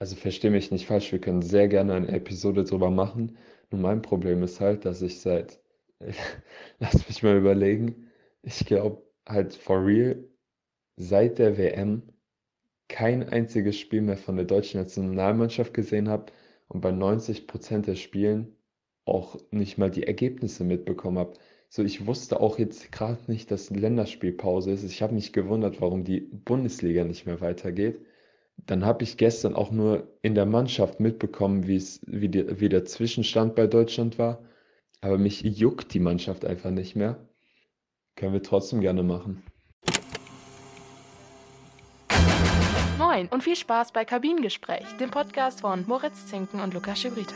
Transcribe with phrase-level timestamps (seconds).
[0.00, 3.36] Also verstehe mich nicht falsch, wir können sehr gerne eine Episode drüber machen.
[3.70, 5.60] Nur mein Problem ist halt, dass ich seit,
[6.80, 8.10] lass mich mal überlegen,
[8.42, 10.24] ich glaube halt for real,
[10.96, 12.02] seit der WM
[12.88, 16.32] kein einziges Spiel mehr von der deutschen Nationalmannschaft gesehen habe
[16.68, 18.56] und bei 90% der Spielen
[19.04, 21.34] auch nicht mal die Ergebnisse mitbekommen habe.
[21.68, 24.84] So, ich wusste auch jetzt gerade nicht, dass Länderspielpause ist.
[24.84, 28.00] Ich habe mich gewundert, warum die Bundesliga nicht mehr weitergeht.
[28.66, 33.54] Dann habe ich gestern auch nur in der Mannschaft mitbekommen, wie die, wie der Zwischenstand
[33.54, 34.42] bei Deutschland war.
[35.00, 37.28] Aber mich juckt die Mannschaft einfach nicht mehr.
[38.16, 39.42] Können wir trotzdem gerne machen.
[42.98, 47.34] Moin und viel Spaß bei Kabinengespräch, dem Podcast von Moritz Zinken und Lukas Schibrita.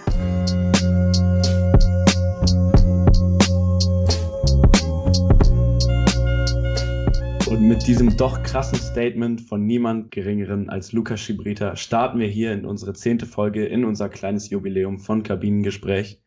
[7.69, 12.67] Mit diesem doch krassen Statement von niemand Geringeren als Lukas Schibrita starten wir hier in
[12.67, 16.23] unsere zehnte Folge in unser kleines Jubiläum von Kabinengespräch.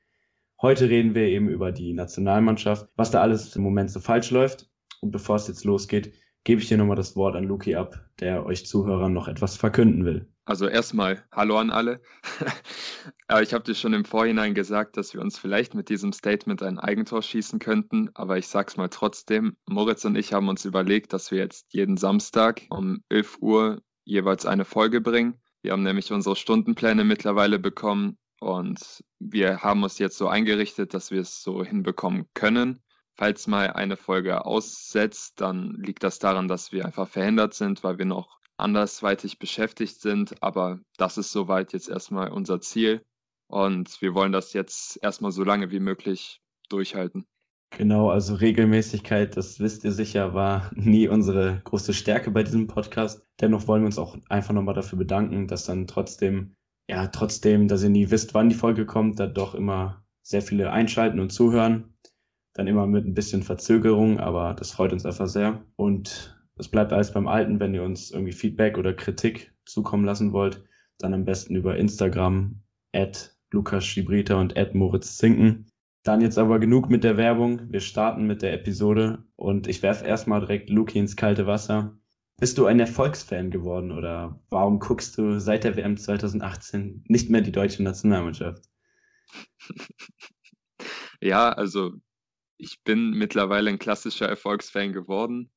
[0.59, 4.71] Heute reden wir eben über die Nationalmannschaft, was da alles im Moment so falsch läuft.
[4.99, 6.11] Und bevor es jetzt losgeht,
[6.43, 10.05] gebe ich hier nochmal das Wort an Luki ab, der euch Zuhörern noch etwas verkünden
[10.05, 10.27] will.
[10.47, 11.99] Also erstmal Hallo an alle.
[13.41, 16.79] ich habe dir schon im Vorhinein gesagt, dass wir uns vielleicht mit diesem Statement ein
[16.79, 19.57] Eigentor schießen könnten, aber ich sag's mal trotzdem.
[19.65, 24.45] Moritz und ich haben uns überlegt, dass wir jetzt jeden Samstag um 11 Uhr jeweils
[24.45, 25.37] eine Folge bringen.
[25.63, 31.11] Wir haben nämlich unsere Stundenpläne mittlerweile bekommen und wir haben uns jetzt so eingerichtet, dass
[31.11, 32.79] wir es so hinbekommen können.
[33.17, 37.97] Falls mal eine Folge aussetzt, dann liegt das daran, dass wir einfach verhindert sind, weil
[37.97, 40.41] wir noch andersweitig beschäftigt sind.
[40.41, 43.03] Aber das ist soweit jetzt erstmal unser Ziel.
[43.47, 47.25] Und wir wollen das jetzt erstmal so lange wie möglich durchhalten.
[47.71, 53.25] Genau, also Regelmäßigkeit, das wisst ihr sicher, war nie unsere große Stärke bei diesem Podcast.
[53.41, 56.55] Dennoch wollen wir uns auch einfach nochmal dafür bedanken, dass dann trotzdem,
[56.89, 60.71] ja, trotzdem, dass ihr nie wisst, wann die Folge kommt, da doch immer sehr viele
[60.71, 61.93] einschalten und zuhören.
[62.53, 65.63] Dann immer mit ein bisschen Verzögerung, aber das freut uns einfach sehr.
[65.75, 67.59] Und es bleibt alles beim Alten.
[67.59, 70.63] Wenn ihr uns irgendwie Feedback oder Kritik zukommen lassen wollt,
[70.97, 72.61] dann am besten über Instagram
[72.93, 75.71] at Lukas Schibrita und at Moritz Zinken.
[76.03, 77.71] Dann jetzt aber genug mit der Werbung.
[77.71, 81.97] Wir starten mit der Episode und ich werfe erstmal direkt Luki ins kalte Wasser.
[82.39, 87.41] Bist du ein Erfolgsfan geworden oder warum guckst du seit der WM 2018 nicht mehr
[87.41, 88.65] die deutsche Nationalmannschaft?
[91.19, 91.93] Ja, also
[92.57, 95.51] ich bin mittlerweile ein klassischer Erfolgsfan geworden,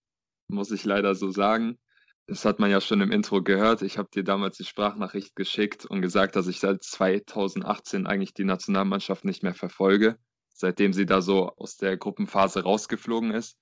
[0.51, 1.79] muss ich leider so sagen.
[2.27, 3.83] Das hat man ja schon im Intro gehört.
[3.83, 8.45] Ich habe dir damals die Sprachnachricht geschickt und gesagt, dass ich seit 2018 eigentlich die
[8.45, 10.17] Nationalmannschaft nicht mehr verfolge,
[10.53, 13.57] seitdem sie da so aus der Gruppenphase rausgeflogen ist.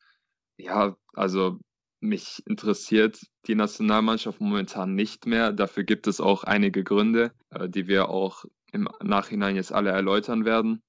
[0.59, 1.59] Ja, also
[2.01, 5.53] mich interessiert die Nationalmannschaft momentan nicht mehr.
[5.53, 10.45] Dafür gibt es auch einige Gründe, äh, die wir auch im Nachhinein jetzt alle erläutern
[10.45, 10.83] werden.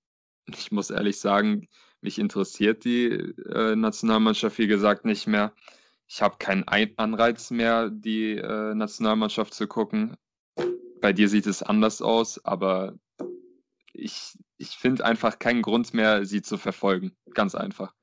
[0.48, 1.68] Ich muss ehrlich sagen,
[2.02, 5.54] mich interessiert die äh, Nationalmannschaft, wie gesagt, nicht mehr.
[6.10, 10.18] Ich habe keinen Anreiz mehr, die äh, Nationalmannschaft zu gucken.
[11.02, 12.98] Bei dir sieht es anders aus, aber
[13.94, 17.16] ich, ich finde einfach keinen Grund mehr, sie zu verfolgen.
[17.36, 17.94] Ganz einfach.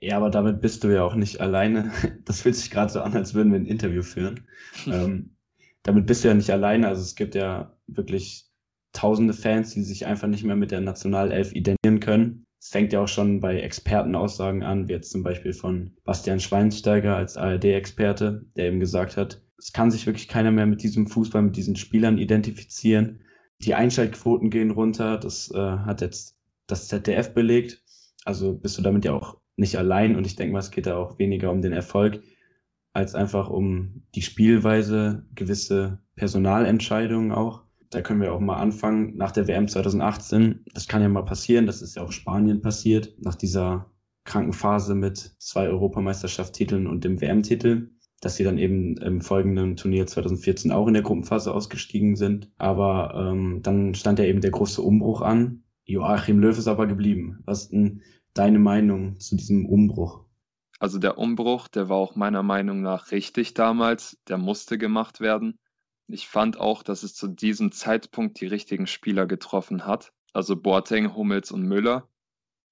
[0.00, 1.92] Ja, aber damit bist du ja auch nicht alleine.
[2.24, 4.48] Das fühlt sich gerade so an, als würden wir ein Interview führen.
[4.86, 5.36] ähm,
[5.82, 6.88] damit bist du ja nicht alleine.
[6.88, 8.48] Also es gibt ja wirklich
[8.94, 12.46] tausende Fans, die sich einfach nicht mehr mit der Nationalelf identifizieren können.
[12.60, 17.16] Es fängt ja auch schon bei Expertenaussagen an, wie jetzt zum Beispiel von Bastian Schweinsteiger
[17.16, 21.42] als ARD-Experte, der eben gesagt hat, es kann sich wirklich keiner mehr mit diesem Fußball,
[21.42, 23.20] mit diesen Spielern identifizieren.
[23.62, 27.82] Die Einschaltquoten gehen runter, das äh, hat jetzt das ZDF belegt.
[28.24, 30.96] Also bist du damit ja auch nicht allein und ich denke mal, es geht da
[30.96, 32.22] auch weniger um den Erfolg,
[32.92, 39.32] als einfach um die Spielweise, gewisse Personalentscheidungen auch da können wir auch mal anfangen nach
[39.32, 40.64] der WM 2018.
[40.72, 43.90] Das kann ja mal passieren, das ist ja auch Spanien passiert, nach dieser
[44.24, 47.90] kranken Phase mit zwei Europameisterschaftstiteln und dem WM-Titel,
[48.20, 52.50] dass sie dann eben im folgenden Turnier 2014 auch in der Gruppenphase ausgestiegen sind.
[52.58, 55.64] Aber ähm, dann stand ja eben der große Umbruch an.
[55.84, 57.40] Joachim Löw ist aber geblieben.
[57.44, 58.02] Was ist denn
[58.34, 60.24] deine Meinung zu diesem Umbruch?
[60.78, 64.18] Also der Umbruch, der war auch meiner Meinung nach richtig damals.
[64.28, 65.58] Der musste gemacht werden.
[66.12, 70.12] Ich fand auch, dass es zu diesem Zeitpunkt die richtigen Spieler getroffen hat.
[70.32, 72.08] Also Boateng, Hummels und Müller.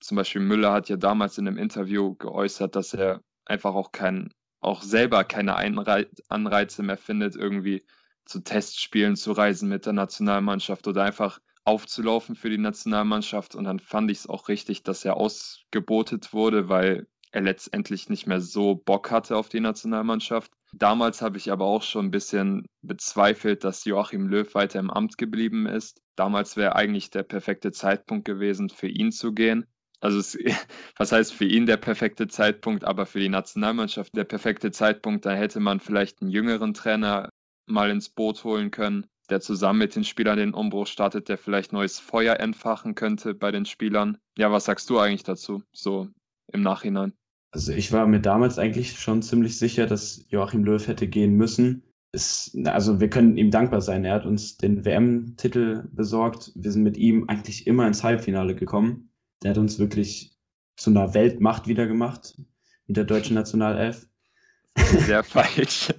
[0.01, 4.33] Zum Beispiel Müller hat ja damals in einem Interview geäußert, dass er einfach auch kein,
[4.61, 7.85] auch selber keine Anreize mehr findet, irgendwie
[8.25, 13.55] zu Testspielen zu reisen mit der Nationalmannschaft oder einfach aufzulaufen für die Nationalmannschaft.
[13.55, 18.27] Und dann fand ich es auch richtig, dass er ausgebotet wurde, weil er letztendlich nicht
[18.27, 20.53] mehr so Bock hatte auf die Nationalmannschaft.
[20.73, 25.19] Damals habe ich aber auch schon ein bisschen bezweifelt, dass Joachim Löw weiter im Amt
[25.19, 26.01] geblieben ist.
[26.17, 29.67] Damals wäre eigentlich der perfekte Zeitpunkt gewesen, für ihn zu gehen.
[30.01, 30.37] Also es,
[30.97, 35.33] was heißt für ihn der perfekte Zeitpunkt, aber für die Nationalmannschaft der perfekte Zeitpunkt, da
[35.33, 37.31] hätte man vielleicht einen jüngeren Trainer
[37.67, 41.73] mal ins Boot holen können, der zusammen mit den Spielern den Umbruch startet, der vielleicht
[41.73, 44.19] neues Feuer entfachen könnte bei den Spielern.
[44.37, 46.09] Ja, was sagst du eigentlich dazu, so
[46.53, 47.13] im Nachhinein?
[47.51, 51.83] Also ich war mir damals eigentlich schon ziemlich sicher, dass Joachim Löw hätte gehen müssen.
[52.13, 54.05] Es, also wir können ihm dankbar sein.
[54.05, 56.53] Er hat uns den WM-Titel besorgt.
[56.55, 59.11] Wir sind mit ihm eigentlich immer ins Halbfinale gekommen.
[59.43, 60.37] Der hat uns wirklich
[60.77, 62.41] zu einer Weltmacht wieder gemacht
[62.87, 64.09] mit der deutschen Nationalelf.
[64.77, 65.93] Sehr falsch.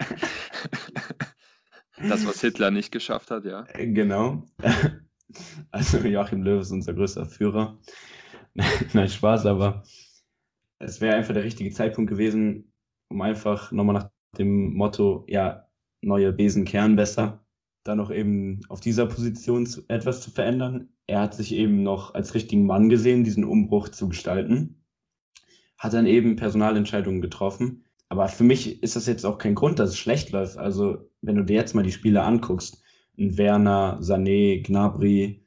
[1.97, 3.63] Das, was Hitler nicht geschafft hat, ja.
[3.73, 4.43] Genau.
[5.69, 7.77] Also Joachim Löw ist unser größter Führer.
[8.93, 9.83] Nein, Spaß, aber
[10.79, 12.71] es wäre einfach der richtige Zeitpunkt gewesen,
[13.09, 15.67] um einfach nochmal nach dem Motto, ja,
[16.01, 17.45] neue Besen kehren besser,
[17.83, 20.89] dann noch eben auf dieser Position etwas zu verändern.
[21.07, 24.83] Er hat sich eben noch als richtigen Mann gesehen, diesen Umbruch zu gestalten,
[25.77, 27.85] hat dann eben Personalentscheidungen getroffen.
[28.09, 30.57] Aber für mich ist das jetzt auch kein Grund, dass es schlecht läuft.
[30.57, 32.81] Also, wenn du dir jetzt mal die Spiele anguckst,
[33.17, 35.45] Werner, Sané, Gnabry,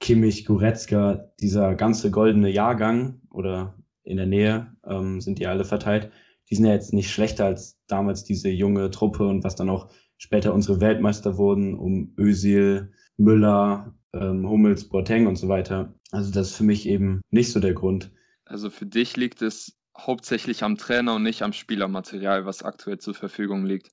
[0.00, 6.10] Kimmich, Goretzka, dieser ganze goldene Jahrgang oder in der Nähe ähm, sind die alle verteilt.
[6.50, 9.90] Die sind ja jetzt nicht schlechter als damals diese junge Truppe und was dann auch
[10.18, 15.94] später unsere Weltmeister wurden, um Özil, Müller, ähm, Hummels, Boateng und so weiter.
[16.10, 18.10] Also das ist für mich eben nicht so der Grund.
[18.44, 23.14] Also für dich liegt es hauptsächlich am Trainer und nicht am Spielermaterial, was aktuell zur
[23.14, 23.90] Verfügung liegt.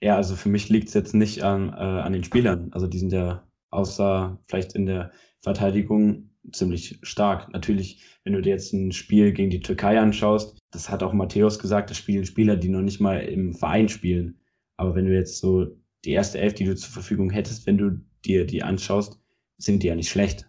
[0.00, 2.68] Ja, also für mich liegt es jetzt nicht an, äh, an den Spielern.
[2.72, 5.10] Also die sind ja außer vielleicht in der
[5.42, 7.52] Verteidigung ziemlich stark.
[7.52, 11.58] Natürlich, wenn du dir jetzt ein Spiel gegen die Türkei anschaust, das hat auch Matthäus
[11.58, 14.40] gesagt, das spielen Spieler, die noch nicht mal im Verein spielen.
[14.76, 15.66] Aber wenn du jetzt so
[16.04, 19.20] die erste Elf, die du zur Verfügung hättest, wenn du dir die anschaust,
[19.56, 20.48] sind die ja nicht schlecht.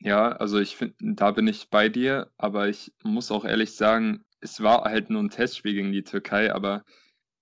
[0.00, 4.24] Ja, also ich finde, da bin ich bei dir, aber ich muss auch ehrlich sagen,
[4.40, 6.84] es war halt nur ein Testspiel gegen die Türkei, aber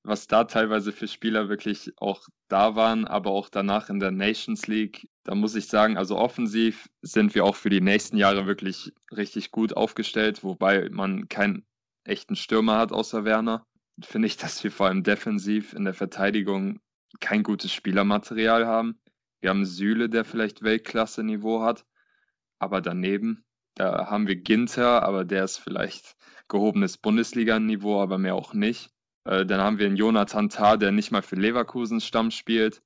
[0.02, 4.66] was da teilweise für Spieler wirklich auch da waren, aber auch danach in der Nations
[4.66, 8.92] League, da muss ich sagen, also offensiv sind wir auch für die nächsten Jahre wirklich
[9.10, 11.66] richtig gut aufgestellt, wobei man keinen
[12.04, 13.66] echten Stürmer hat außer Werner.
[14.02, 16.80] Finde ich, dass wir vor allem defensiv in der Verteidigung
[17.20, 19.00] kein gutes Spielermaterial haben.
[19.40, 21.84] Wir haben Süle, der vielleicht Weltklasse-Niveau hat,
[22.58, 23.44] aber daneben,
[23.74, 26.16] da haben wir Ginter, aber der ist vielleicht
[26.48, 28.90] gehobenes Bundesliga-Niveau, aber mehr auch nicht.
[29.24, 32.82] Äh, dann haben wir einen Jonathan Tah, der nicht mal für Leverkusen Stamm spielt.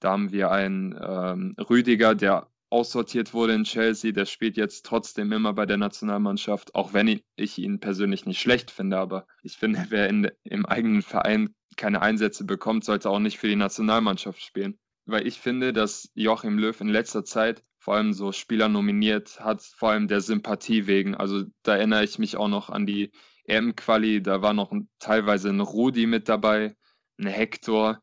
[0.00, 4.12] Da haben wir einen ähm, Rüdiger, der aussortiert wurde in Chelsea.
[4.12, 8.70] Der spielt jetzt trotzdem immer bei der Nationalmannschaft, auch wenn ich ihn persönlich nicht schlecht
[8.70, 8.98] finde.
[8.98, 13.48] Aber ich finde, wer in, im eigenen Verein keine Einsätze bekommt, sollte auch nicht für
[13.48, 14.78] die Nationalmannschaft spielen.
[15.06, 19.62] Weil ich finde, dass Joachim Löw in letzter Zeit vor allem so Spieler nominiert hat,
[19.62, 21.14] vor allem der Sympathie wegen.
[21.14, 23.12] Also da erinnere ich mich auch noch an die
[23.44, 26.76] EM-Quali, da war noch teilweise ein Rudi mit dabei,
[27.18, 28.02] ein Hector,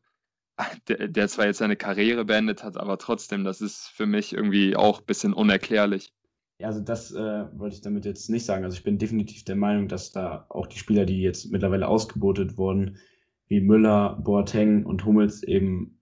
[0.88, 5.00] der, zwar jetzt seine Karriere beendet hat, aber trotzdem, das ist für mich irgendwie auch
[5.00, 6.12] ein bisschen unerklärlich.
[6.58, 8.64] Ja, also das äh, wollte ich damit jetzt nicht sagen.
[8.64, 12.56] Also ich bin definitiv der Meinung, dass da auch die Spieler, die jetzt mittlerweile ausgebotet
[12.56, 12.96] wurden,
[13.48, 16.00] wie Müller, Boateng und Hummels eben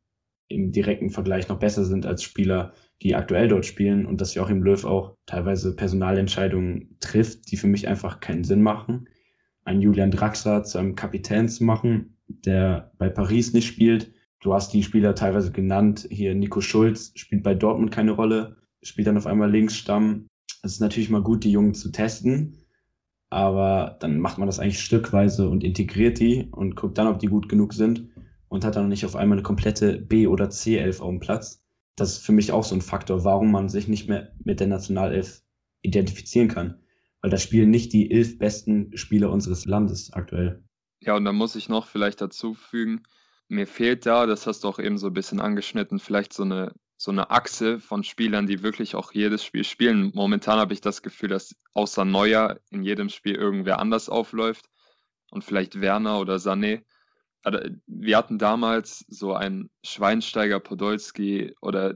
[0.48, 2.72] im direkten Vergleich noch besser sind als Spieler,
[3.02, 7.88] die aktuell dort spielen und dass Joachim Löw auch teilweise Personalentscheidungen trifft, die für mich
[7.88, 9.08] einfach keinen Sinn machen.
[9.64, 14.12] Ein Julian Draxler zu einem Kapitän zu machen, der bei Paris nicht spielt.
[14.44, 16.06] Du hast die Spieler teilweise genannt.
[16.08, 20.28] Hier Nico Schulz spielt bei Dortmund keine Rolle, spielt dann auf einmal Linksstamm.
[20.62, 22.58] Es ist natürlich mal gut, die Jungen zu testen,
[23.30, 27.26] aber dann macht man das eigentlich stückweise und integriert die und guckt dann, ob die
[27.26, 28.08] gut genug sind
[28.46, 31.64] und hat dann nicht auf einmal eine komplette B- oder C-Elf auf dem Platz
[31.96, 34.66] das ist für mich auch so ein Faktor, warum man sich nicht mehr mit der
[34.66, 35.42] Nationalelf
[35.82, 36.80] identifizieren kann.
[37.20, 40.62] Weil da spielen nicht die elf besten Spieler unseres Landes aktuell.
[41.00, 43.02] Ja, und da muss ich noch vielleicht dazu fügen,
[43.48, 46.72] mir fehlt da, das hast du auch eben so ein bisschen angeschnitten, vielleicht so eine,
[46.96, 50.12] so eine Achse von Spielern, die wirklich auch jedes Spiel spielen.
[50.14, 54.66] Momentan habe ich das Gefühl, dass außer Neuer in jedem Spiel irgendwer anders aufläuft
[55.30, 56.82] und vielleicht Werner oder Sané
[57.86, 61.94] wir hatten damals so einen Schweinsteiger Podolski oder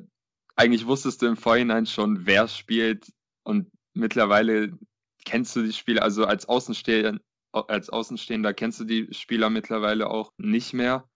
[0.57, 3.11] eigentlich wusstest du im Vorhinein schon, wer spielt
[3.45, 4.73] und mittlerweile
[5.25, 7.21] kennst du die Spieler, also als Außenstehender,
[7.53, 11.09] als Außenstehender kennst du die Spieler mittlerweile auch nicht mehr.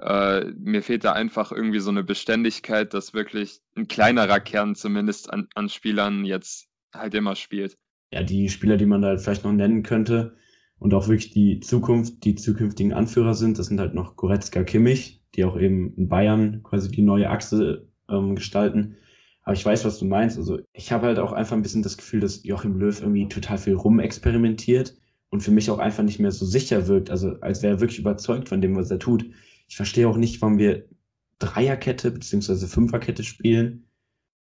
[0.00, 5.32] Äh, mir fehlt da einfach irgendwie so eine Beständigkeit, dass wirklich ein kleinerer Kern zumindest
[5.32, 7.76] an, an Spielern jetzt halt immer spielt.
[8.12, 10.36] Ja, die Spieler, die man da vielleicht noch nennen könnte,
[10.80, 13.58] und auch wirklich die Zukunft, die zukünftigen Anführer sind.
[13.58, 17.86] Das sind halt noch Goretzka, Kimmich, die auch eben in Bayern quasi die neue Achse
[18.08, 18.96] ähm, gestalten.
[19.42, 20.38] Aber ich weiß, was du meinst.
[20.38, 23.58] Also ich habe halt auch einfach ein bisschen das Gefühl, dass Joachim Löw irgendwie total
[23.58, 24.96] viel rumexperimentiert
[25.28, 27.10] und für mich auch einfach nicht mehr so sicher wirkt.
[27.10, 29.26] Also als wäre er wirklich überzeugt von dem, was er tut.
[29.70, 30.88] Ich verstehe auch nicht, warum wir
[31.38, 33.86] Dreierkette beziehungsweise Fünferkette spielen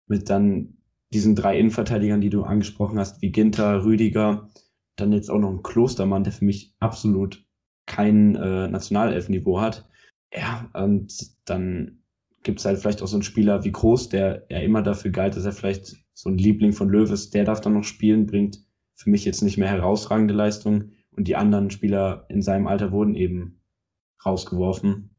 [0.08, 0.78] mit dann
[1.14, 4.50] diesen drei Innenverteidigern, die du angesprochen hast, wie Ginter, Rüdiger,
[4.96, 7.46] dann jetzt auch noch ein Klostermann, der für mich absolut
[7.86, 9.88] kein äh, Nationalelfniveau hat.
[10.34, 11.14] Ja, und
[11.46, 12.02] dann
[12.42, 15.36] gibt es halt vielleicht auch so einen Spieler wie Groß, der ja immer dafür galt,
[15.36, 18.66] dass er vielleicht so ein Liebling von Löw ist, der darf dann noch spielen, bringt
[18.96, 23.14] für mich jetzt nicht mehr herausragende Leistung und die anderen Spieler in seinem Alter wurden
[23.14, 23.62] eben
[24.26, 25.11] rausgeworfen.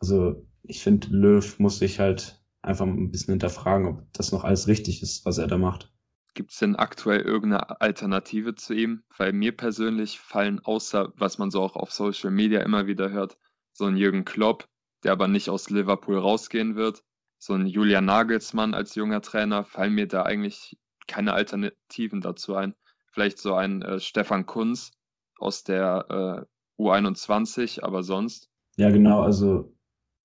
[0.00, 4.66] Also ich finde, Löw muss sich halt einfach ein bisschen hinterfragen, ob das noch alles
[4.66, 5.92] richtig ist, was er da macht.
[6.34, 9.02] Gibt es denn aktuell irgendeine Alternative zu ihm?
[9.16, 13.36] Weil mir persönlich fallen außer, was man so auch auf Social Media immer wieder hört,
[13.72, 14.68] so ein Jürgen Klopp,
[15.02, 17.02] der aber nicht aus Liverpool rausgehen wird,
[17.38, 22.74] so ein Julian Nagelsmann als junger Trainer, fallen mir da eigentlich keine Alternativen dazu ein.
[23.10, 24.92] Vielleicht so ein äh, Stefan Kunz
[25.38, 26.46] aus der
[26.78, 28.48] äh, U21, aber sonst.
[28.76, 29.22] Ja, genau.
[29.22, 29.74] Also,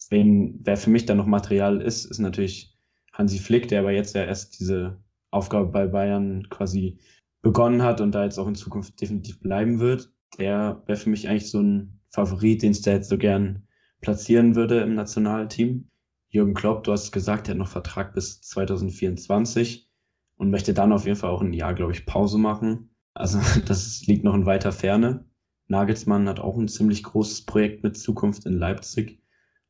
[0.09, 2.77] wen, wer für mich da noch Material ist, ist natürlich
[3.13, 4.99] Hansi Flick, der aber jetzt ja erst diese
[5.31, 6.99] Aufgabe bei Bayern quasi
[7.41, 10.11] begonnen hat und da jetzt auch in Zukunft definitiv bleiben wird.
[10.37, 13.67] Der wäre für mich eigentlich so ein Favorit, den es da jetzt so gern
[14.01, 15.89] platzieren würde im Nationalteam.
[16.29, 19.89] Jürgen Klopp, du hast gesagt, er hat noch Vertrag bis 2024
[20.37, 22.89] und möchte dann auf jeden Fall auch ein Jahr, glaube ich, Pause machen.
[23.13, 25.25] Also das liegt noch in weiter Ferne.
[25.67, 29.21] Nagelsmann hat auch ein ziemlich großes Projekt mit Zukunft in Leipzig.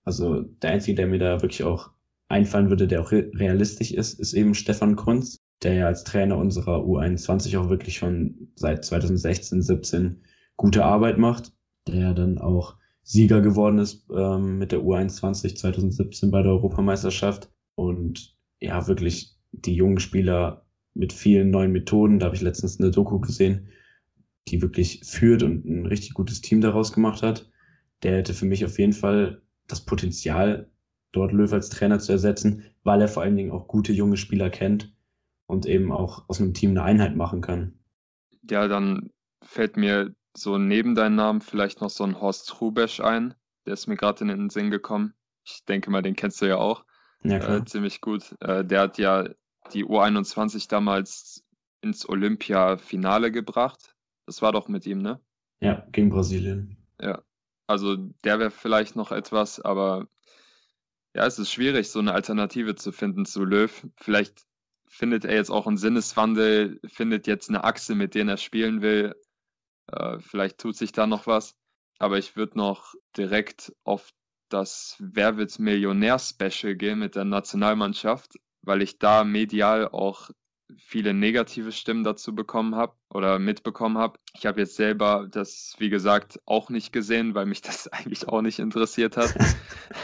[0.05, 1.91] Also der Einzige, der mir da wirklich auch
[2.29, 6.79] einfallen würde, der auch realistisch ist, ist eben Stefan Kunz der ja als Trainer unserer
[6.83, 10.21] U21 auch wirklich schon seit 2016, 17
[10.57, 11.53] gute Arbeit macht,
[11.87, 17.51] der ja dann auch Sieger geworden ist ähm, mit der U21 2017 bei der Europameisterschaft
[17.75, 22.91] und ja, wirklich die jungen Spieler mit vielen neuen Methoden, da habe ich letztens eine
[22.91, 23.67] Doku gesehen,
[24.47, 27.49] die wirklich führt und ein richtig gutes Team daraus gemacht hat.
[28.03, 30.69] Der hätte für mich auf jeden Fall das Potenzial,
[31.11, 34.49] dort Löw als Trainer zu ersetzen, weil er vor allen Dingen auch gute junge Spieler
[34.49, 34.93] kennt
[35.47, 37.79] und eben auch aus einem Team eine Einheit machen kann.
[38.49, 39.11] Ja, dann
[39.43, 43.33] fällt mir so neben deinem Namen vielleicht noch so ein Horst Rubesch ein.
[43.65, 45.13] Der ist mir gerade in den Sinn gekommen.
[45.43, 46.85] Ich denke mal, den kennst du ja auch.
[47.23, 47.57] Ja, klar.
[47.57, 48.35] Äh, ziemlich gut.
[48.41, 49.27] Äh, der hat ja
[49.73, 51.43] die U21 damals
[51.81, 53.95] ins Olympia-Finale gebracht.
[54.25, 55.19] Das war doch mit ihm, ne?
[55.61, 56.77] Ja, gegen Brasilien.
[56.99, 57.21] Ja,
[57.67, 60.07] also der wäre vielleicht noch etwas, aber
[61.15, 63.87] ja, es ist schwierig, so eine Alternative zu finden zu Löw.
[63.97, 64.45] Vielleicht
[64.87, 69.15] findet er jetzt auch einen Sinneswandel, findet jetzt eine Achse, mit der er spielen will.
[69.91, 71.55] Äh, vielleicht tut sich da noch was.
[71.99, 74.11] Aber ich würde noch direkt auf
[74.49, 80.29] das Wer wird Millionär-Special gehen mit der Nationalmannschaft, weil ich da medial auch
[80.77, 84.19] viele negative Stimmen dazu bekommen habe oder mitbekommen habe.
[84.33, 88.41] Ich habe jetzt selber das, wie gesagt, auch nicht gesehen, weil mich das eigentlich auch
[88.41, 89.33] nicht interessiert hat.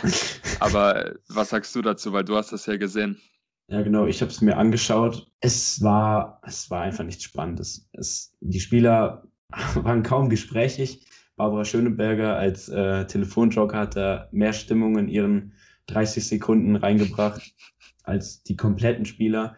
[0.60, 3.20] Aber was sagst du dazu, weil du hast das ja gesehen?
[3.68, 5.32] Ja, genau, ich habe es mir angeschaut.
[5.39, 7.89] Es war, es war einfach nichts Spannendes.
[7.94, 9.24] Es, die Spieler
[9.75, 11.06] waren kaum gesprächig.
[11.38, 15.53] Barbara Schöneberger als äh, Telefonjoker hat da mehr Stimmung in ihren
[15.88, 17.53] 30 Sekunden reingebracht
[18.03, 19.56] als die kompletten Spieler.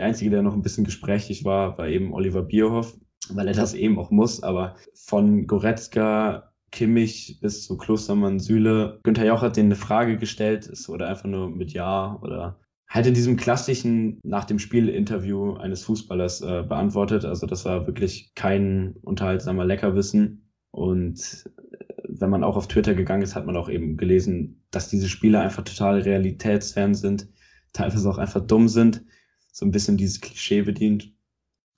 [0.00, 2.96] Der Einzige, der noch ein bisschen gesprächig war, war eben Oliver Bierhoff,
[3.34, 4.42] weil er das eben auch muss.
[4.42, 10.66] Aber von Goretzka, Kimmich bis zu Klostermann, Süle, Günther Jauch hat denen eine Frage gestellt.
[10.66, 15.84] Es wurde einfach nur mit Ja oder halt in diesem klassischen nach dem Spiel-Interview eines
[15.84, 17.26] Fußballers äh, beantwortet.
[17.26, 20.50] Also das war wirklich kein unterhaltsamer Leckerwissen.
[20.70, 24.88] Und äh, wenn man auch auf Twitter gegangen ist, hat man auch eben gelesen, dass
[24.88, 27.28] diese Spieler einfach total realitätsfern sind,
[27.74, 29.04] teilweise auch einfach dumm sind,
[29.52, 31.12] so ein bisschen dieses Klischee bedient.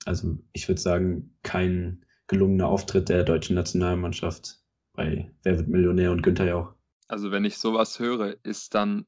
[0.05, 4.59] Also ich würde sagen, kein gelungener Auftritt der deutschen Nationalmannschaft
[4.93, 6.73] bei Wer wird Millionär und Günther Jauch.
[7.07, 9.05] Also wenn ich sowas höre, ist dann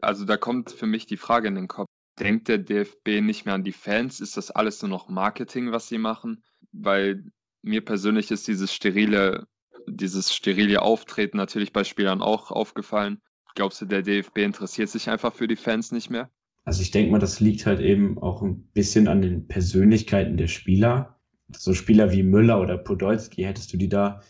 [0.00, 1.88] also da kommt für mich die Frage in den Kopf.
[2.18, 4.20] Denkt der DFB nicht mehr an die Fans?
[4.20, 6.44] Ist das alles nur noch Marketing, was sie machen?
[6.70, 7.24] Weil
[7.62, 9.48] mir persönlich ist dieses sterile,
[9.86, 13.20] dieses sterile Auftreten natürlich bei Spielern auch aufgefallen.
[13.56, 16.30] Glaubst du, der DFB interessiert sich einfach für die Fans nicht mehr?
[16.64, 20.48] Also ich denke mal, das liegt halt eben auch ein bisschen an den Persönlichkeiten der
[20.48, 21.20] Spieler.
[21.54, 24.20] So Spieler wie Müller oder Podolski, hättest du die da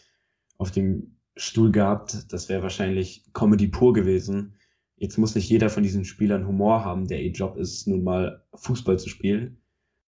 [0.58, 4.56] auf dem Stuhl gehabt, das wäre wahrscheinlich Comedy pur gewesen.
[4.96, 8.44] Jetzt muss nicht jeder von diesen Spielern Humor haben, der ihr Job ist, nun mal
[8.54, 9.60] Fußball zu spielen.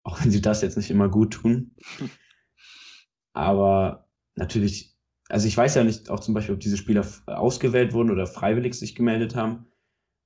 [0.03, 1.75] Auch wenn sie das jetzt nicht immer gut tun.
[3.33, 4.97] Aber natürlich,
[5.29, 8.75] also ich weiß ja nicht auch zum Beispiel, ob diese Spieler ausgewählt wurden oder freiwillig
[8.75, 9.67] sich gemeldet haben,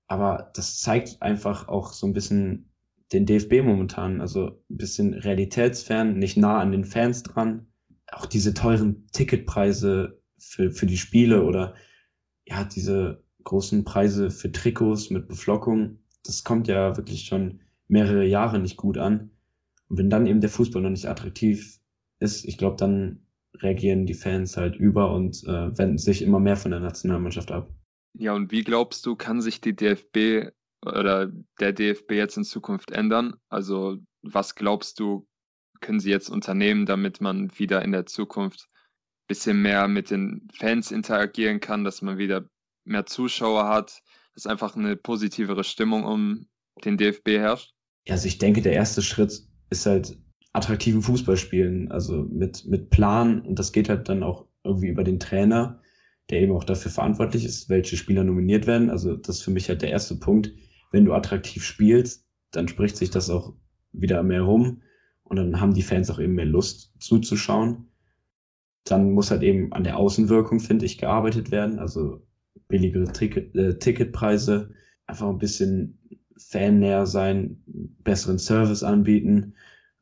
[0.06, 2.70] aber das zeigt einfach auch so ein bisschen
[3.12, 7.66] den DFB momentan, also ein bisschen realitätsfern, nicht nah an den Fans dran.
[8.10, 11.74] Auch diese teuren Ticketpreise für, für die Spiele oder
[12.46, 18.58] ja, diese großen Preise für Trikots mit Beflockung, das kommt ja wirklich schon mehrere Jahre
[18.58, 19.30] nicht gut an.
[19.88, 21.80] Und wenn dann eben der Fußball noch nicht attraktiv
[22.18, 26.56] ist, ich glaube, dann reagieren die Fans halt über und äh, wenden sich immer mehr
[26.56, 27.68] von der Nationalmannschaft ab.
[28.14, 30.52] Ja, und wie glaubst du, kann sich die DFB
[30.84, 33.34] oder der DFB jetzt in Zukunft ändern?
[33.48, 35.26] Also, was glaubst du,
[35.80, 40.48] können sie jetzt unternehmen, damit man wieder in der Zukunft ein bisschen mehr mit den
[40.54, 42.48] Fans interagieren kann, dass man wieder
[42.84, 44.02] mehr Zuschauer hat,
[44.34, 46.46] dass einfach eine positivere Stimmung um
[46.84, 47.74] den DFB herrscht?
[48.06, 50.16] Ja, also ich denke, der erste Schritt ist halt
[50.52, 55.04] attraktiven Fußball spielen, also mit, mit Plan und das geht halt dann auch irgendwie über
[55.04, 55.81] den Trainer,
[56.32, 58.88] der eben auch dafür verantwortlich ist, welche Spieler nominiert werden.
[58.88, 60.52] Also das ist für mich halt der erste Punkt.
[60.90, 63.54] Wenn du attraktiv spielst, dann spricht sich das auch
[63.92, 64.80] wieder mehr rum
[65.24, 67.88] und dann haben die Fans auch eben mehr Lust zuzuschauen.
[68.84, 71.78] Dann muss halt eben an der Außenwirkung, finde ich, gearbeitet werden.
[71.78, 72.26] Also
[72.66, 74.70] billigere Ticket, äh, Ticketpreise,
[75.06, 75.98] einfach ein bisschen
[76.38, 79.54] fannäher sein, besseren Service anbieten,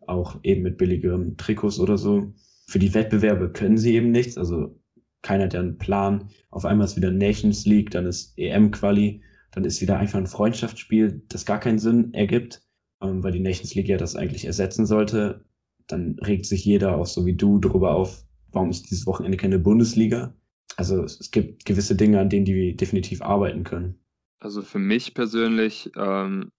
[0.06, 2.32] auch eben mit billigeren Trikots oder so.
[2.68, 4.79] Für die Wettbewerbe können sie eben nichts, also
[5.22, 6.30] keiner hat ja einen Plan.
[6.50, 9.22] Auf einmal ist wieder Nations League, dann ist EM-Quali,
[9.52, 12.62] dann ist wieder einfach ein Freundschaftsspiel, das gar keinen Sinn ergibt,
[13.02, 15.44] ähm, weil die Nations League ja das eigentlich ersetzen sollte.
[15.86, 19.58] Dann regt sich jeder, auch so wie du, darüber auf, warum ist dieses Wochenende keine
[19.58, 20.34] Bundesliga?
[20.76, 23.98] Also es gibt gewisse Dinge, an denen die definitiv arbeiten können.
[24.38, 26.50] Also für mich persönlich ähm,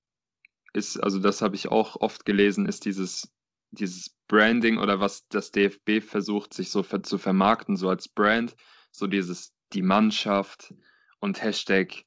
[0.74, 3.34] ist, also das habe ich auch oft gelesen, ist dieses,
[3.72, 8.56] dieses Branding oder was das DFB versucht, sich so zu vermarkten, so als Brand,
[8.92, 10.74] so dieses die Mannschaft
[11.20, 12.04] und Hashtag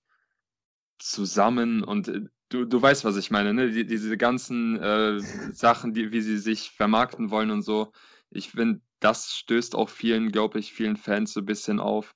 [0.99, 3.71] zusammen und äh, du, du weißt, was ich meine, ne?
[3.71, 5.19] Die, diese ganzen äh,
[5.53, 7.93] Sachen, die, wie sie sich vermarkten wollen und so.
[8.31, 12.15] Ich finde, das stößt auch vielen, glaube ich, vielen Fans so ein bisschen auf.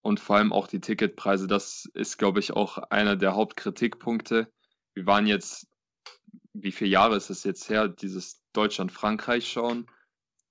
[0.00, 4.50] Und vor allem auch die Ticketpreise, das ist, glaube ich, auch einer der Hauptkritikpunkte.
[4.94, 5.66] Wir waren jetzt,
[6.52, 9.86] wie viele Jahre ist es jetzt her, dieses Deutschland-Frankreich schauen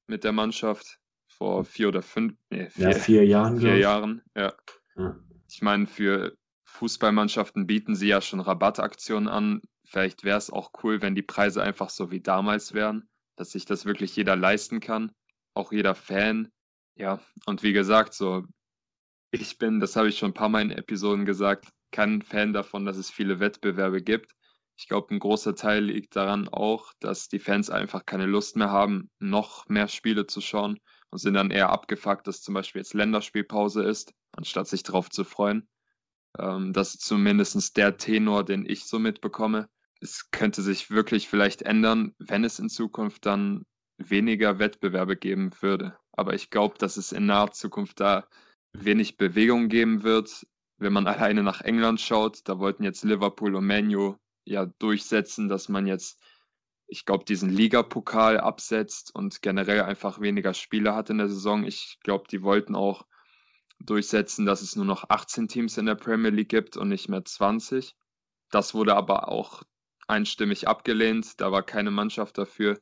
[0.08, 1.00] mit der Mannschaft?
[1.28, 3.60] Vor vier oder fünf, nee, vier, ja, vier Jahren.
[3.60, 4.54] Vier Jahren, ja.
[4.96, 5.16] ja.
[5.48, 9.62] Ich meine, für Fußballmannschaften bieten sie ja schon Rabattaktionen an.
[9.86, 13.66] Vielleicht wäre es auch cool, wenn die Preise einfach so wie damals wären, dass sich
[13.66, 15.12] das wirklich jeder leisten kann,
[15.54, 16.50] auch jeder Fan.
[16.96, 18.44] Ja, und wie gesagt, so
[19.32, 22.86] ich bin, das habe ich schon ein paar Mal in Episoden gesagt, kein Fan davon,
[22.86, 24.34] dass es viele Wettbewerbe gibt.
[24.78, 28.70] Ich glaube, ein großer Teil liegt daran auch, dass die Fans einfach keine Lust mehr
[28.70, 32.94] haben, noch mehr Spiele zu schauen und sind dann eher abgefuckt, dass zum Beispiel jetzt
[32.94, 35.68] Länderspielpause ist, anstatt sich darauf zu freuen.
[36.38, 39.68] Ähm, das ist zumindest der Tenor, den ich so mitbekomme.
[40.00, 43.66] Es könnte sich wirklich vielleicht ändern, wenn es in Zukunft dann
[43.98, 45.98] weniger Wettbewerbe geben würde.
[46.12, 48.28] Aber ich glaube, dass es in naher Zukunft da
[48.74, 50.46] wenig Bewegung geben wird.
[50.78, 55.70] Wenn man alleine nach England schaut, da wollten jetzt Liverpool und Manu ja durchsetzen, dass
[55.70, 56.22] man jetzt,
[56.88, 61.64] ich glaube, diesen Ligapokal absetzt und generell einfach weniger Spiele hat in der Saison.
[61.64, 63.06] Ich glaube, die wollten auch
[63.80, 67.24] durchsetzen, dass es nur noch 18 Teams in der Premier League gibt und nicht mehr
[67.24, 67.96] 20.
[68.50, 69.64] Das wurde aber auch
[70.08, 71.40] einstimmig abgelehnt.
[71.40, 72.80] Da war keine Mannschaft dafür.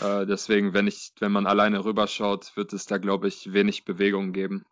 [0.00, 4.32] Äh, deswegen, wenn ich, wenn man alleine rüberschaut, wird es da, glaube ich, wenig Bewegung
[4.32, 4.64] geben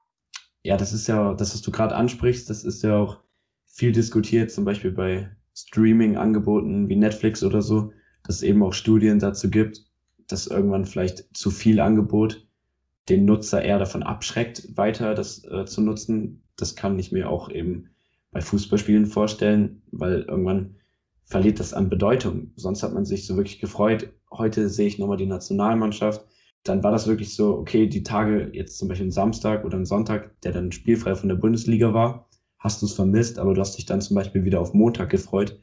[0.62, 3.22] ja, das ist ja, das, was du gerade ansprichst, das ist ja auch
[3.64, 5.34] viel diskutiert, zum Beispiel bei
[5.66, 7.92] Streaming-Angeboten wie Netflix oder so,
[8.24, 9.84] dass es eben auch Studien dazu gibt,
[10.26, 12.46] dass irgendwann vielleicht zu viel Angebot
[13.08, 16.42] den Nutzer eher davon abschreckt, weiter das äh, zu nutzen.
[16.56, 17.88] Das kann ich mir auch eben
[18.30, 20.74] bei Fußballspielen vorstellen, weil irgendwann
[21.24, 22.52] verliert das an Bedeutung.
[22.56, 24.12] Sonst hat man sich so wirklich gefreut.
[24.30, 26.24] Heute sehe ich nochmal die Nationalmannschaft
[26.64, 30.52] dann war das wirklich so, okay, die Tage, jetzt zum Beispiel Samstag oder Sonntag, der
[30.52, 32.27] dann spielfrei von der Bundesliga war,
[32.58, 35.60] hast du es vermisst, aber du hast dich dann zum Beispiel wieder auf Montag gefreut,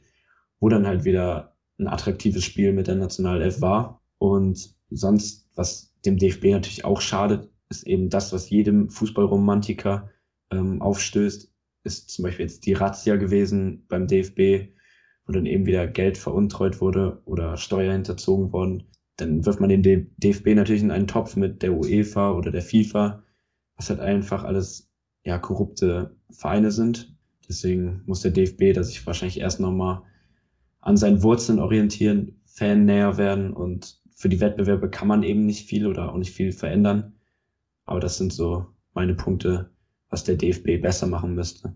[0.60, 4.02] wo dann halt wieder ein attraktives Spiel mit der Nationalelf war.
[4.18, 10.08] Und sonst, was dem DFB natürlich auch schadet, ist eben das, was jedem Fußballromantiker
[10.50, 11.52] ähm, aufstößt,
[11.84, 14.72] ist zum Beispiel jetzt die Razzia gewesen beim DFB,
[15.26, 18.84] wo dann eben wieder Geld veruntreut wurde oder Steuer hinterzogen worden
[19.16, 23.22] dann wirft man den DFB natürlich in einen Topf mit der UEFA oder der FIFA,
[23.76, 24.85] was halt einfach alles
[25.26, 27.14] ja korrupte Vereine sind.
[27.48, 30.02] Deswegen muss der DFB da sich wahrscheinlich erst nochmal
[30.80, 35.68] an seinen Wurzeln orientieren, Fan näher werden und für die Wettbewerbe kann man eben nicht
[35.68, 37.12] viel oder auch nicht viel verändern.
[37.84, 39.70] Aber das sind so meine Punkte,
[40.08, 41.74] was der DFB besser machen müsste.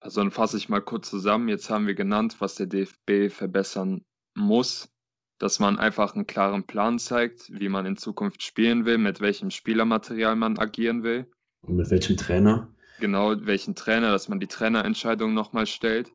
[0.00, 1.48] Also dann fasse ich mal kurz zusammen.
[1.48, 4.02] Jetzt haben wir genannt, was der DFB verbessern
[4.34, 4.90] muss,
[5.38, 9.50] dass man einfach einen klaren Plan zeigt, wie man in Zukunft spielen will, mit welchem
[9.50, 11.26] Spielermaterial man agieren will.
[11.62, 12.68] Und mit welchem Trainer?
[13.00, 16.10] Genau, welchen Trainer, dass man die Trainerentscheidung nochmal stellt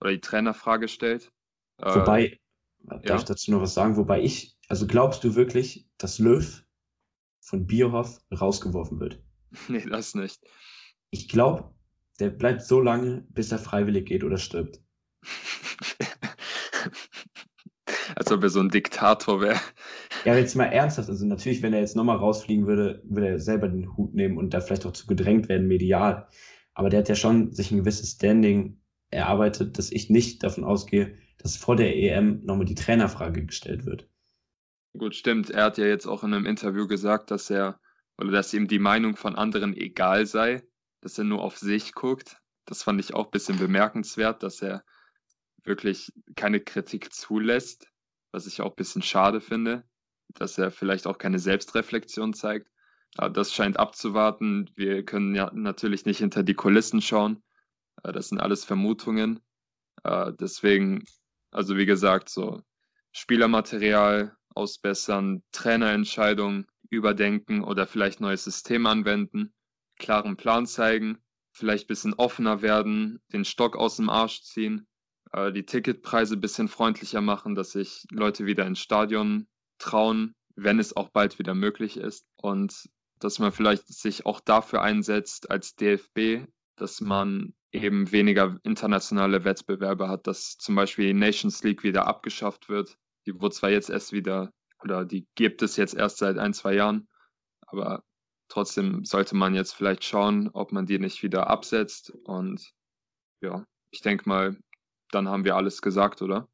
[0.00, 1.32] oder die Trainerfrage stellt.
[1.78, 2.38] Wobei, äh,
[2.80, 3.16] darf ja?
[3.16, 3.96] ich dazu noch was sagen?
[3.96, 6.64] Wobei ich, also glaubst du wirklich, dass Löw
[7.40, 9.22] von Bierhoff rausgeworfen wird?
[9.68, 10.40] Nee, das nicht.
[11.10, 11.74] Ich glaube,
[12.18, 14.80] der bleibt so lange, bis er freiwillig geht oder stirbt.
[18.16, 19.60] Als ob er so ein Diktator wäre.
[20.24, 21.08] Ja, jetzt mal ernsthaft.
[21.08, 24.54] Also natürlich, wenn er jetzt nochmal rausfliegen würde, würde er selber den Hut nehmen und
[24.54, 26.28] da vielleicht auch zu gedrängt werden, medial.
[26.74, 28.80] Aber der hat ja schon sich ein gewisses Standing
[29.10, 34.08] erarbeitet, dass ich nicht davon ausgehe, dass vor der EM nochmal die Trainerfrage gestellt wird.
[34.96, 35.50] Gut, stimmt.
[35.50, 37.80] Er hat ja jetzt auch in einem Interview gesagt, dass er
[38.18, 40.62] oder dass ihm die Meinung von anderen egal sei,
[41.00, 42.40] dass er nur auf sich guckt.
[42.66, 44.84] Das fand ich auch ein bisschen bemerkenswert, dass er
[45.64, 47.88] wirklich keine Kritik zulässt,
[48.30, 49.84] was ich auch ein bisschen schade finde,
[50.34, 52.68] dass er vielleicht auch keine Selbstreflexion zeigt.
[53.16, 54.70] Aber das scheint abzuwarten.
[54.74, 57.42] Wir können ja natürlich nicht hinter die Kulissen schauen.
[58.02, 59.40] Äh, das sind alles Vermutungen.
[60.04, 61.04] Äh, deswegen,
[61.50, 62.62] also wie gesagt, so
[63.12, 69.52] Spielermaterial ausbessern, Trainerentscheidungen überdenken oder vielleicht neues System anwenden,
[69.98, 71.18] klaren Plan zeigen,
[71.52, 74.86] vielleicht ein bisschen offener werden, den Stock aus dem Arsch ziehen,
[75.32, 79.46] äh, die Ticketpreise ein bisschen freundlicher machen, dass sich Leute wieder ins Stadion
[79.78, 82.26] trauen, wenn es auch bald wieder möglich ist.
[82.36, 89.44] Und dass man vielleicht sich auch dafür einsetzt als DFB, dass man eben weniger internationale
[89.44, 92.98] Wettbewerbe hat, dass zum Beispiel die Nations League wieder abgeschafft wird.
[93.26, 96.74] Die wurde zwar jetzt erst wieder, oder die gibt es jetzt erst seit ein, zwei
[96.74, 97.08] Jahren,
[97.66, 98.04] aber
[98.48, 102.10] trotzdem sollte man jetzt vielleicht schauen, ob man die nicht wieder absetzt.
[102.24, 102.72] Und
[103.40, 104.58] ja, ich denke mal,
[105.10, 106.48] dann haben wir alles gesagt, oder?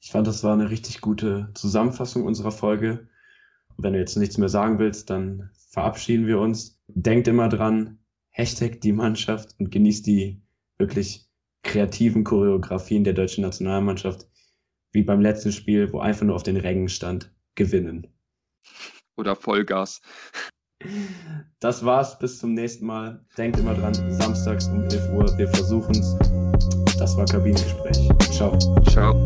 [0.00, 3.08] Ich fand, das war eine richtig gute Zusammenfassung unserer Folge.
[3.76, 6.80] Wenn du jetzt nichts mehr sagen willst, dann verabschieden wir uns.
[6.88, 7.98] Denkt immer dran,
[8.30, 10.42] Hashtag die Mannschaft und genießt die
[10.78, 11.28] wirklich
[11.62, 14.28] kreativen Choreografien der deutschen Nationalmannschaft,
[14.92, 18.06] wie beim letzten Spiel, wo einfach nur auf den Rängen stand, gewinnen.
[19.16, 20.00] Oder Vollgas.
[21.60, 23.20] Das war's, bis zum nächsten Mal.
[23.36, 26.16] Denkt immer dran, samstags um 11 Uhr, wir versuchen's.
[26.98, 28.08] Das war Kabinengespräch.
[28.30, 28.56] Ciao.
[28.88, 29.24] Ciao.